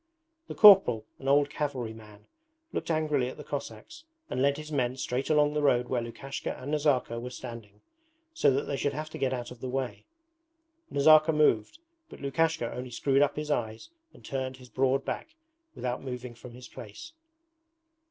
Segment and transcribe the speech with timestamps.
[0.47, 2.25] The corporal, an old cavalry man,
[2.73, 6.59] looked angrily at the Cossacks and led his men straight along the road where Lukashka
[6.59, 7.81] and Nazarka were standing,
[8.33, 10.05] so that they should have to get out of the way.
[10.91, 11.77] Nazarka moved,
[12.09, 15.35] but Lukashka only screwed up his eyes and turned his broad back
[15.75, 17.13] without moving from his place.